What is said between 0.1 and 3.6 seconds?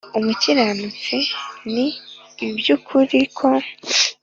umukiranutsi Ni iby ukuri ko